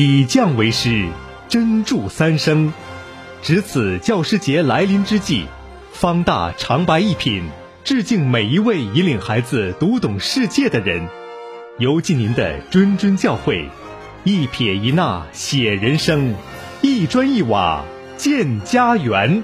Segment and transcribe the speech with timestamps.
[0.00, 1.08] 以匠为师，
[1.48, 2.72] 真铸三生。
[3.42, 5.46] 值此教师节来临之际，
[5.90, 7.42] 方大长白一品
[7.82, 11.08] 致敬每一位引领孩子读懂世界的人，
[11.78, 13.64] 游记您的谆谆教诲，
[14.22, 16.32] 一撇一捺写人生，
[16.80, 17.84] 一砖一瓦
[18.16, 19.42] 建家园。